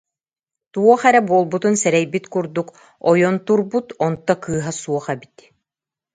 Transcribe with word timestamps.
Туох 0.71 1.01
эрэ 1.09 1.21
буолбутун 1.29 1.75
сэрэйбит 1.81 2.25
курдук, 2.33 2.67
ойон 3.09 3.35
турбут, 3.45 3.87
онто 4.05 4.33
кыыһа 4.43 4.71
суох 4.81 5.05
эбит 5.15 5.35